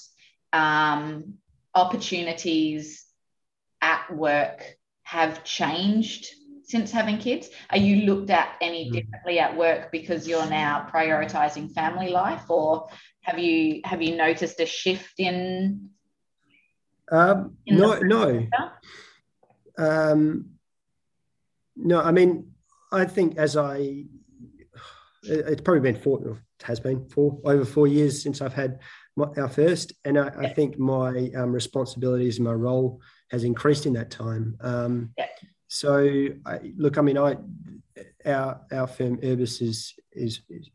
um, 0.52 1.34
opportunities 1.74 3.04
at 3.82 4.14
work 4.14 4.76
have 5.02 5.44
changed 5.44 6.26
since 6.66 6.90
having 6.90 7.18
kids? 7.18 7.48
Are 7.70 7.78
you 7.78 8.04
looked 8.06 8.30
at 8.30 8.56
any 8.60 8.88
hmm. 8.88 8.94
differently 8.94 9.38
at 9.38 9.56
work 9.56 9.90
because 9.90 10.28
you're 10.28 10.48
now 10.50 10.88
prioritizing 10.92 11.72
family 11.72 12.10
life, 12.10 12.50
or 12.50 12.88
have 13.22 13.38
you 13.38 13.80
have 13.84 14.02
you 14.02 14.16
noticed 14.16 14.60
a 14.60 14.66
shift 14.66 15.14
in? 15.18 15.90
Um, 17.10 17.56
in 17.66 17.78
no, 17.78 17.98
no. 18.00 18.46
Um, 19.78 20.50
no, 21.76 22.00
I 22.00 22.10
mean, 22.10 22.52
I 22.90 23.04
think 23.04 23.36
as 23.36 23.56
I, 23.56 24.04
it's 25.22 25.60
probably 25.60 25.92
been 25.92 26.00
four, 26.00 26.42
has 26.62 26.80
been 26.80 27.08
four 27.10 27.38
over 27.44 27.64
four 27.64 27.86
years 27.86 28.22
since 28.22 28.40
I've 28.40 28.54
had 28.54 28.80
my, 29.16 29.26
our 29.36 29.48
first, 29.48 29.92
and 30.04 30.18
I, 30.18 30.28
I 30.28 30.48
think 30.48 30.78
my 30.78 31.30
um, 31.36 31.52
responsibilities 31.52 32.38
and 32.38 32.46
my 32.46 32.52
role 32.52 33.00
has 33.30 33.44
increased 33.44 33.86
in 33.86 33.92
that 33.92 34.10
time. 34.10 34.56
Um, 34.60 35.10
yeah. 35.18 35.26
So, 35.68 36.28
I, 36.44 36.72
look, 36.76 36.98
I 36.98 37.02
mean, 37.02 37.18
I 37.18 37.36
our 38.24 38.60
our 38.72 38.86
firm 38.86 39.18
Urbis 39.18 39.62
is 39.62 39.94
is, 40.12 40.40
is 40.48 40.70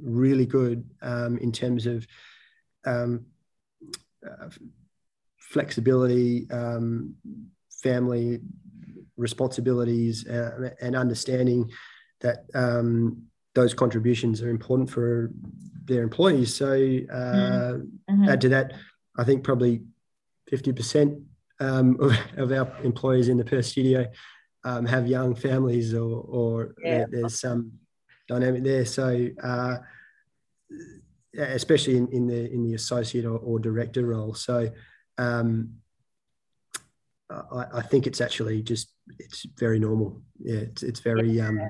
really 0.00 0.46
good 0.46 0.84
um, 1.02 1.38
in 1.38 1.52
terms 1.52 1.86
of 1.86 2.06
um, 2.84 3.26
uh, 4.26 4.48
flexibility, 5.38 6.50
um, 6.50 7.14
family 7.82 8.40
responsibilities, 9.16 10.26
uh, 10.26 10.70
and 10.80 10.96
understanding 10.96 11.70
that 12.20 12.46
um, 12.54 13.24
those 13.54 13.74
contributions 13.74 14.40
are 14.42 14.48
important 14.48 14.88
for 14.88 15.30
their 15.84 16.02
employees. 16.02 16.54
So, 16.54 16.72
uh, 16.72 17.78
mm-hmm. 18.08 18.28
add 18.28 18.40
to 18.40 18.48
that, 18.50 18.72
I 19.18 19.24
think 19.24 19.44
probably 19.44 19.82
fifty 20.48 20.72
percent 20.72 21.20
um, 21.62 21.98
of, 22.36 22.52
our 22.52 22.70
employees 22.82 23.28
in 23.28 23.36
the 23.36 23.44
Perth 23.44 23.66
studio 23.66 24.06
um, 24.64 24.86
have 24.86 25.06
young 25.06 25.34
families 25.34 25.94
or, 25.94 26.24
or 26.28 26.74
yeah. 26.82 27.04
there's 27.10 27.40
some 27.40 27.72
dynamic 28.28 28.62
there. 28.62 28.84
So, 28.84 29.28
uh, 29.42 29.78
especially 31.36 31.96
in, 31.96 32.08
in, 32.08 32.26
the 32.26 32.52
in 32.52 32.62
the 32.64 32.74
associate 32.74 33.24
or, 33.24 33.38
or 33.38 33.58
director 33.58 34.04
role. 34.06 34.34
So, 34.34 34.70
um, 35.18 35.74
I, 37.30 37.66
I, 37.74 37.82
think 37.82 38.06
it's 38.06 38.20
actually 38.20 38.62
just 38.62 38.92
it's 39.18 39.46
very 39.58 39.78
normal. 39.78 40.20
Yeah, 40.38 40.60
it's 40.60 40.82
it's 40.82 41.00
very 41.00 41.40
um, 41.40 41.60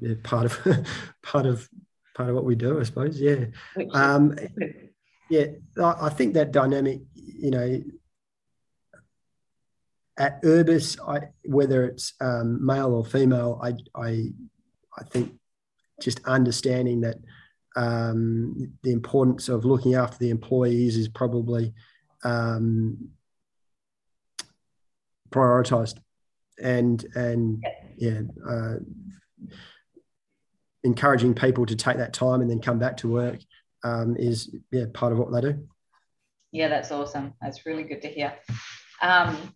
yeah, 0.00 0.14
part 0.24 0.46
of 0.46 0.86
part 1.22 1.46
of 1.46 1.68
part 2.16 2.28
of 2.28 2.34
what 2.34 2.44
we 2.44 2.56
do, 2.56 2.80
I 2.80 2.82
suppose. 2.82 3.20
Yeah, 3.20 3.46
um, 3.92 4.34
yeah. 5.28 5.46
I 5.80 6.08
think 6.08 6.34
that 6.34 6.50
dynamic, 6.50 7.02
you 7.14 7.52
know, 7.52 7.80
at 10.20 10.42
Urbis, 10.42 10.98
I, 11.00 11.28
whether 11.44 11.86
it's 11.86 12.12
um, 12.20 12.64
male 12.64 12.92
or 12.92 13.06
female, 13.06 13.58
I, 13.62 13.72
I, 13.94 14.26
I 14.96 15.04
think 15.04 15.32
just 16.02 16.22
understanding 16.26 17.00
that 17.00 17.16
um, 17.74 18.74
the 18.82 18.92
importance 18.92 19.48
of 19.48 19.64
looking 19.64 19.94
after 19.94 20.18
the 20.18 20.28
employees 20.28 20.98
is 20.98 21.08
probably 21.08 21.72
um, 22.22 23.08
prioritized, 25.30 25.98
and 26.62 27.02
and 27.14 27.64
yeah, 27.96 28.20
uh, 28.46 28.74
encouraging 30.84 31.34
people 31.34 31.64
to 31.64 31.76
take 31.76 31.96
that 31.96 32.12
time 32.12 32.42
and 32.42 32.50
then 32.50 32.60
come 32.60 32.78
back 32.78 32.98
to 32.98 33.08
work 33.08 33.38
um, 33.84 34.16
is 34.18 34.54
yeah 34.70 34.84
part 34.92 35.12
of 35.12 35.18
what 35.18 35.32
they 35.32 35.40
do. 35.40 35.66
Yeah, 36.52 36.68
that's 36.68 36.90
awesome. 36.90 37.32
That's 37.40 37.64
really 37.64 37.84
good 37.84 38.02
to 38.02 38.08
hear. 38.08 38.34
Um, 39.00 39.54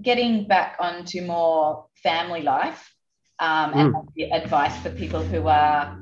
getting 0.00 0.46
back 0.46 0.76
onto 0.78 1.22
more 1.22 1.86
family 2.02 2.42
life 2.42 2.94
um, 3.38 3.72
and 3.74 3.94
mm. 3.94 4.32
advice 4.32 4.76
for 4.82 4.90
people 4.90 5.22
who 5.22 5.48
are 5.48 5.98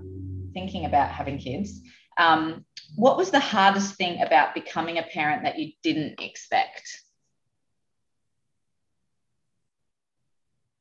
thinking 0.53 0.85
about 0.85 1.11
having 1.11 1.39
kids. 1.39 1.81
Um, 2.17 2.65
what 2.97 3.17
was 3.17 3.31
the 3.31 3.41
hardest 3.41 3.97
thing 3.97 4.23
about 4.23 4.55
becoming 4.55 4.99
a 4.99 5.03
parent 5.03 5.43
that 5.43 5.59
you 5.59 5.73
didn't 5.83 6.21
expect? 6.21 7.03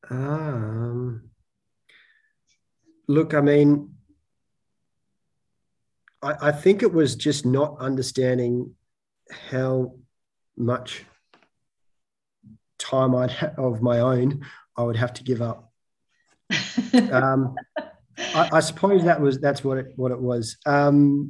Um, 0.10 1.30
look, 3.08 3.34
I 3.34 3.42
mean, 3.42 3.96
I, 6.22 6.50
I 6.50 6.52
think 6.52 6.84
it 6.84 6.94
was 6.94 7.16
just 7.16 7.46
not 7.46 7.78
understanding 7.80 8.76
how 9.50 9.96
much 10.56 11.06
time 12.94 13.16
I'd 13.16 13.32
ha- 13.32 13.54
of 13.58 13.82
my 13.82 14.00
own, 14.00 14.46
I 14.78 14.84
would 14.84 14.96
have 14.98 15.14
to 15.14 15.24
give 15.24 15.42
up. 15.42 15.72
um, 17.12 17.56
I, 18.18 18.50
I, 18.54 18.60
suppose 18.60 19.04
that 19.06 19.20
was 19.20 19.40
that's 19.40 19.64
what 19.64 19.78
it 19.78 19.94
what 19.96 20.12
it 20.12 20.20
was. 20.20 20.58
Um, 20.66 21.30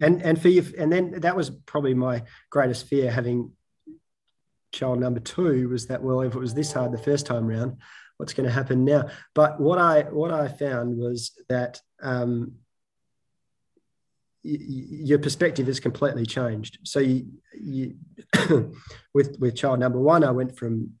and 0.00 0.22
and 0.22 0.40
for 0.40 0.48
you, 0.48 0.64
and 0.78 0.90
then 0.90 1.20
that 1.20 1.36
was 1.36 1.50
probably 1.50 1.94
my 1.94 2.22
greatest 2.50 2.86
fear 2.86 3.10
having 3.10 3.52
child 4.72 4.98
number 4.98 5.20
two 5.20 5.68
was 5.68 5.86
that 5.86 6.02
well 6.02 6.22
if 6.22 6.34
it 6.34 6.38
was 6.38 6.54
this 6.54 6.72
hard 6.72 6.92
the 6.92 6.98
first 6.98 7.26
time 7.26 7.46
round 7.46 7.76
what's 8.16 8.32
going 8.32 8.46
to 8.46 8.52
happen 8.52 8.86
now 8.86 9.04
but 9.34 9.60
what 9.60 9.78
i 9.78 10.00
what 10.04 10.32
i 10.32 10.48
found 10.48 10.96
was 10.96 11.32
that 11.50 11.78
um, 12.02 12.52
your 14.42 15.18
perspective 15.18 15.66
has 15.66 15.80
completely 15.80 16.26
changed. 16.26 16.78
So 16.84 16.98
you, 17.00 17.26
you 17.54 17.94
with 19.14 19.36
with 19.38 19.56
child 19.56 19.80
number 19.80 19.98
one, 19.98 20.24
I 20.24 20.30
went 20.30 20.56
from 20.56 20.92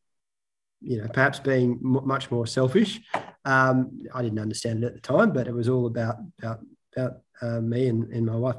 you 0.80 1.00
know 1.00 1.08
perhaps 1.08 1.40
being 1.40 1.80
m- 1.82 2.06
much 2.06 2.30
more 2.30 2.46
selfish 2.46 3.00
Um, 3.44 4.02
I 4.14 4.22
didn't 4.22 4.38
understand 4.38 4.84
it 4.84 4.88
at 4.88 4.94
the 4.94 5.00
time, 5.00 5.32
but 5.32 5.48
it 5.48 5.54
was 5.54 5.68
all 5.68 5.86
about 5.86 6.16
about 6.38 6.60
about 6.96 7.12
uh, 7.40 7.60
me 7.60 7.88
and, 7.88 8.12
and 8.12 8.26
my 8.26 8.36
wife. 8.36 8.56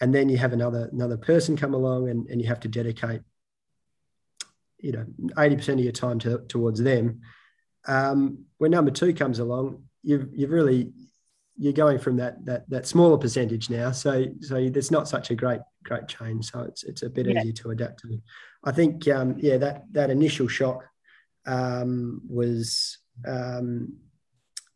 And 0.00 0.14
then 0.14 0.28
you 0.28 0.38
have 0.38 0.52
another 0.52 0.88
another 0.92 1.16
person 1.16 1.56
come 1.56 1.74
along, 1.74 2.08
and, 2.10 2.28
and 2.28 2.40
you 2.40 2.48
have 2.48 2.60
to 2.60 2.68
dedicate, 2.68 3.22
you 4.78 4.92
know, 4.92 5.06
eighty 5.38 5.56
percent 5.56 5.78
of 5.78 5.84
your 5.84 5.92
time 5.92 6.18
to, 6.20 6.38
towards 6.48 6.82
them. 6.82 7.20
Um, 7.86 8.46
when 8.58 8.72
number 8.72 8.90
two 8.90 9.14
comes 9.14 9.38
along, 9.38 9.84
you've 10.02 10.28
you've 10.34 10.50
really 10.50 10.92
you're 11.56 11.72
going 11.72 11.98
from 11.98 12.16
that 12.16 12.44
that 12.44 12.68
that 12.70 12.86
smaller 12.86 13.18
percentage 13.18 13.70
now. 13.70 13.92
So 13.92 14.26
so 14.40 14.68
there's 14.68 14.90
not 14.90 15.08
such 15.08 15.30
a 15.30 15.34
great 15.34 15.60
great 15.84 16.08
change. 16.08 16.50
So 16.50 16.62
it's 16.62 16.84
it's 16.84 17.02
a 17.02 17.10
bit 17.10 17.26
yeah. 17.26 17.40
easier 17.40 17.52
to 17.52 17.70
adapt 17.70 18.00
to. 18.00 18.18
I 18.64 18.72
think 18.72 19.06
um, 19.08 19.36
yeah 19.38 19.58
that 19.58 19.84
that 19.92 20.10
initial 20.10 20.48
shock 20.48 20.84
um, 21.46 22.20
was 22.28 22.98
um, 23.26 23.94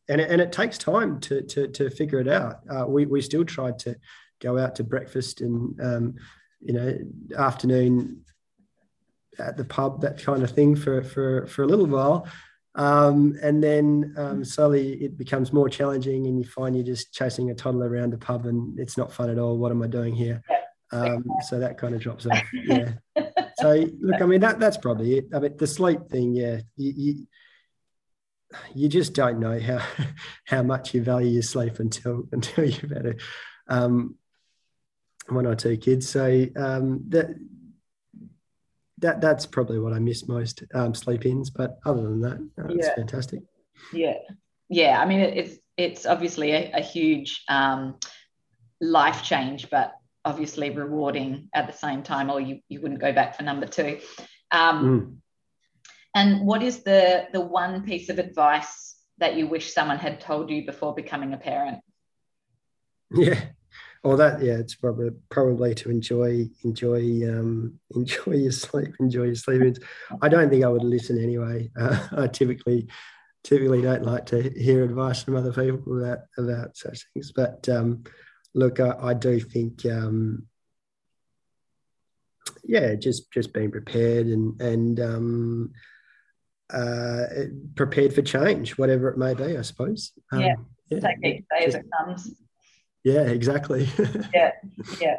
and 0.08 0.20
it, 0.20 0.30
and 0.30 0.40
it 0.40 0.52
takes 0.52 0.78
time 0.78 1.20
to 1.20 1.42
to, 1.42 1.68
to 1.68 1.90
figure 1.90 2.20
it 2.20 2.28
out. 2.28 2.60
Uh, 2.70 2.86
we 2.86 3.06
we 3.06 3.20
still 3.20 3.44
tried 3.44 3.78
to 3.80 3.96
go 4.40 4.58
out 4.58 4.76
to 4.76 4.84
breakfast 4.84 5.40
and 5.40 5.80
um, 5.80 6.14
you 6.60 6.74
know 6.74 6.98
afternoon 7.36 8.22
at 9.38 9.56
the 9.56 9.64
pub 9.64 10.00
that 10.00 10.22
kind 10.22 10.42
of 10.42 10.50
thing 10.50 10.74
for 10.74 11.02
for 11.02 11.46
for 11.46 11.62
a 11.62 11.66
little 11.66 11.86
while. 11.86 12.26
Um, 12.78 13.36
and 13.42 13.62
then 13.62 14.14
um, 14.16 14.44
slowly 14.44 14.92
it 15.02 15.18
becomes 15.18 15.52
more 15.52 15.68
challenging, 15.68 16.26
and 16.28 16.38
you 16.38 16.44
find 16.44 16.76
you're 16.76 16.84
just 16.84 17.12
chasing 17.12 17.50
a 17.50 17.54
toddler 17.54 17.88
around 17.88 18.12
the 18.12 18.18
pub, 18.18 18.46
and 18.46 18.78
it's 18.78 18.96
not 18.96 19.12
fun 19.12 19.30
at 19.30 19.38
all. 19.38 19.58
What 19.58 19.72
am 19.72 19.82
I 19.82 19.88
doing 19.88 20.14
here? 20.14 20.42
Um, 20.92 21.24
so 21.48 21.58
that 21.58 21.76
kind 21.76 21.94
of 21.94 22.00
drops 22.00 22.26
off. 22.26 22.42
Yeah. 22.52 22.92
so 23.58 23.84
look, 24.00 24.22
I 24.22 24.26
mean 24.26 24.40
that 24.40 24.60
that's 24.60 24.76
probably 24.76 25.18
it. 25.18 25.26
I 25.34 25.40
mean 25.40 25.56
the 25.56 25.66
sleep 25.66 26.08
thing, 26.08 26.34
yeah. 26.34 26.60
You, 26.76 26.92
you, 26.96 27.26
you 28.74 28.88
just 28.88 29.12
don't 29.12 29.40
know 29.40 29.58
how 29.58 29.82
how 30.46 30.62
much 30.62 30.94
you 30.94 31.02
value 31.02 31.30
your 31.30 31.42
sleep 31.42 31.80
until 31.80 32.28
until 32.32 32.64
you've 32.64 32.90
had 32.90 33.06
a, 33.06 33.14
um, 33.68 34.16
one 35.28 35.46
or 35.46 35.54
two 35.56 35.76
kids. 35.76 36.08
So 36.08 36.46
um, 36.56 37.04
that 37.08 37.34
that 38.98 39.20
that's 39.20 39.46
probably 39.46 39.78
what 39.78 39.92
I 39.92 39.98
miss 39.98 40.28
most 40.28 40.62
um, 40.74 40.94
sleep 40.94 41.26
ins. 41.26 41.50
But 41.50 41.78
other 41.84 42.02
than 42.02 42.20
that, 42.22 42.38
uh, 42.58 42.68
it's 42.68 42.88
fantastic. 42.90 43.40
Yeah, 43.92 44.18
yeah. 44.68 45.00
I 45.00 45.06
mean, 45.06 45.20
it, 45.20 45.36
it's 45.36 45.58
it's 45.76 46.06
obviously 46.06 46.52
a, 46.52 46.72
a 46.74 46.80
huge 46.80 47.44
um, 47.48 47.96
life 48.80 49.22
change, 49.22 49.70
but 49.70 49.92
obviously 50.24 50.70
rewarding 50.70 51.48
at 51.54 51.66
the 51.66 51.72
same 51.72 52.02
time, 52.02 52.30
or 52.30 52.40
you 52.40 52.60
you 52.68 52.80
wouldn't 52.80 53.00
go 53.00 53.12
back 53.12 53.36
for 53.36 53.42
number 53.42 53.66
two. 53.66 54.00
Um, 54.50 54.84
mm. 54.84 55.16
And 56.14 56.46
what 56.46 56.62
is 56.62 56.82
the 56.82 57.28
the 57.32 57.40
one 57.40 57.84
piece 57.84 58.08
of 58.08 58.18
advice 58.18 58.96
that 59.18 59.36
you 59.36 59.46
wish 59.46 59.72
someone 59.72 59.98
had 59.98 60.20
told 60.20 60.50
you 60.50 60.64
before 60.64 60.94
becoming 60.94 61.32
a 61.34 61.38
parent? 61.38 61.78
Yeah, 63.10 63.40
well, 64.04 64.16
that 64.16 64.42
yeah, 64.42 64.54
it's 64.54 64.74
probably 64.74 65.10
probably 65.28 65.74
to 65.76 65.90
enjoy 65.90 66.48
enjoy 66.64 66.98
um, 67.28 67.78
enjoy 67.94 68.32
your 68.32 68.52
sleep, 68.52 68.94
enjoy 69.00 69.24
your 69.24 69.34
sleep. 69.34 69.76
I 70.22 70.28
don't 70.28 70.50
think 70.50 70.64
I 70.64 70.68
would 70.68 70.84
listen 70.84 71.22
anyway. 71.22 71.70
Uh, 71.78 72.08
I 72.16 72.26
typically 72.28 72.88
typically 73.44 73.82
don't 73.82 74.04
like 74.04 74.26
to 74.26 74.50
hear 74.56 74.84
advice 74.84 75.22
from 75.22 75.36
other 75.36 75.52
people 75.52 76.02
about 76.02 76.18
about 76.36 76.76
such 76.76 77.06
things. 77.12 77.32
But 77.32 77.68
um, 77.68 78.04
look, 78.54 78.80
I, 78.80 78.94
I, 79.00 79.14
do 79.14 79.40
think 79.40 79.84
um, 79.86 80.46
yeah, 82.64 82.94
just 82.94 83.30
just 83.32 83.52
being 83.52 83.70
prepared 83.70 84.26
and 84.26 84.60
and 84.60 85.00
um, 85.00 85.72
uh, 86.70 87.24
prepared 87.74 88.14
for 88.14 88.22
change, 88.22 88.78
whatever 88.78 89.08
it 89.08 89.18
may 89.18 89.34
be. 89.34 89.56
I 89.56 89.62
suppose. 89.62 90.12
Um, 90.30 90.40
yeah, 90.40 90.54
yeah, 90.88 91.00
take 91.00 91.24
each 91.24 91.44
day 91.50 91.64
as 91.66 91.74
it 91.74 91.86
comes. 91.96 92.32
Yeah, 93.04 93.22
exactly. 93.22 93.88
yeah, 94.34 94.52
yeah. 95.00 95.16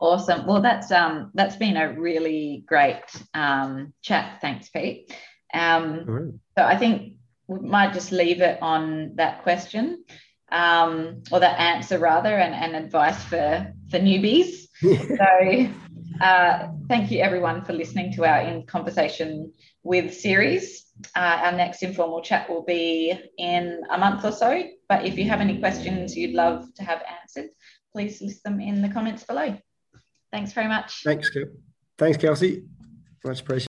Awesome. 0.00 0.46
Well, 0.46 0.62
that's 0.62 0.90
um 0.90 1.30
that's 1.34 1.56
been 1.56 1.76
a 1.76 1.92
really 1.92 2.64
great 2.66 3.02
um, 3.34 3.92
chat. 4.00 4.40
Thanks, 4.40 4.70
Pete. 4.70 5.14
Um, 5.52 6.04
right. 6.06 6.32
So 6.56 6.64
I 6.64 6.76
think 6.78 7.16
we 7.48 7.58
might 7.58 7.92
just 7.92 8.12
leave 8.12 8.40
it 8.40 8.62
on 8.62 9.16
that 9.16 9.42
question, 9.42 10.04
um, 10.50 11.22
or 11.30 11.40
that 11.40 11.60
answer 11.60 11.98
rather, 11.98 12.34
and, 12.34 12.54
and 12.54 12.82
advice 12.82 13.22
for 13.24 13.72
for 13.90 13.98
newbies. 13.98 14.68
so 14.80 15.68
uh, 16.20 16.68
thank 16.88 17.10
you 17.10 17.20
everyone 17.20 17.64
for 17.64 17.72
listening 17.72 18.12
to 18.12 18.24
our 18.24 18.40
in 18.40 18.66
conversation 18.66 19.52
with 19.82 20.14
series. 20.14 20.86
Uh, 21.16 21.40
our 21.44 21.52
next 21.52 21.82
informal 21.82 22.20
chat 22.20 22.48
will 22.50 22.62
be 22.62 23.18
in 23.38 23.80
a 23.90 23.98
month 23.98 24.24
or 24.24 24.32
so. 24.32 24.62
But 24.88 25.06
if 25.06 25.16
you 25.16 25.24
have 25.28 25.40
any 25.40 25.58
questions 25.58 26.16
you'd 26.16 26.34
love 26.34 26.66
to 26.74 26.84
have 26.84 27.02
answered, 27.22 27.50
please 27.92 28.20
list 28.20 28.44
them 28.44 28.60
in 28.60 28.82
the 28.82 28.88
comments 28.88 29.24
below. 29.24 29.56
Thanks 30.32 30.52
very 30.52 30.68
much. 30.68 31.02
Thanks, 31.04 31.30
Thanks, 31.98 32.18
Kelsey. 32.18 32.64
Much 33.24 33.40
appreciated. 33.40 33.58